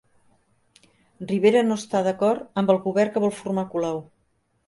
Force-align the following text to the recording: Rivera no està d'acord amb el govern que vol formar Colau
Rivera 1.31 1.61
no 1.67 1.77
està 1.81 2.01
d'acord 2.09 2.59
amb 2.61 2.73
el 2.75 2.81
govern 2.87 3.13
que 3.17 3.23
vol 3.27 3.35
formar 3.43 3.69
Colau 3.75 4.01